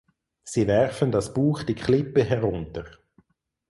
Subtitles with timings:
[0.43, 2.85] Sie werfen das Buch die Klippe herunter.